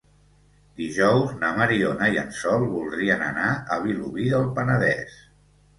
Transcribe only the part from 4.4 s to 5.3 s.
Penedès.